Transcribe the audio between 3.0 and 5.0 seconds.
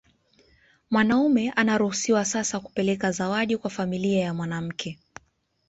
zawadi kwa familia ya mwanamke